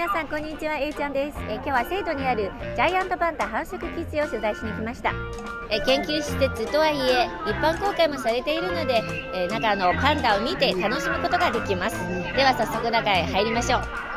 [0.00, 5.12] 皆さんこんにちは A ちゃんです、え今日は成都にあるジャイアントパンダ繁殖基地を取材しに来ました。
[5.68, 9.02] え研究施設とはいえ一般公開もされているので、
[9.34, 11.98] え中のパンダを見て楽しむことができます。
[12.34, 14.09] では早速中へ入りましょう。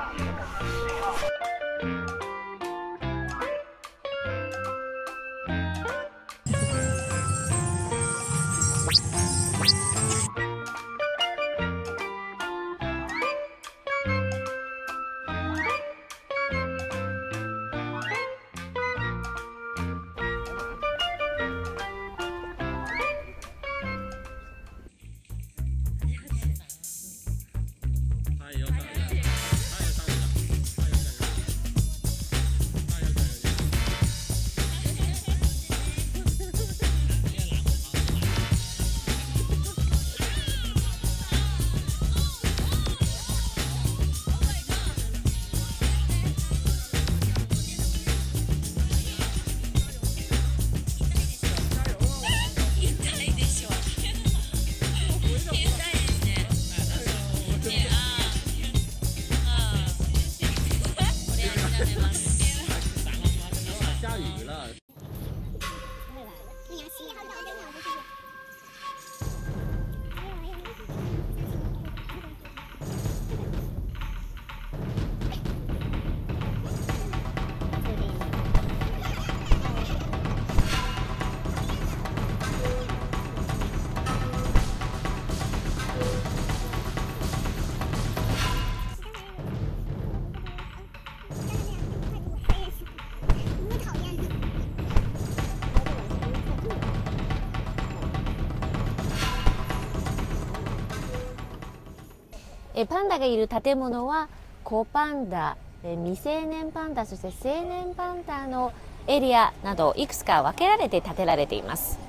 [102.76, 104.30] えパンダがいる建物は
[104.64, 108.74] 子パンダ未成年パンダそして成年パンダの
[109.06, 112.03] エリアなどいくつか分けられて建てられています。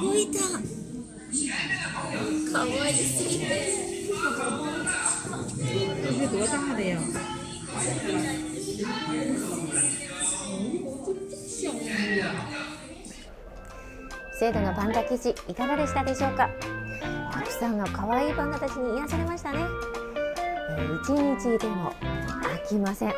[0.00, 0.38] 動いた。
[2.52, 3.46] 可愛すぎて。
[6.02, 6.90] 这是多大的呀？
[14.38, 16.50] 制度のパンダ記事いかがでしたでしょうか？
[17.32, 19.60] たくさんの可愛いパンダたちに癒されましたね、
[21.04, 21.92] 一日でも
[22.42, 23.08] 飽きません。
[23.08, 23.14] ね？